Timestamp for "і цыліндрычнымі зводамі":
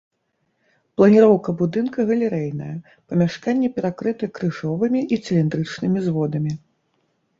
5.15-6.53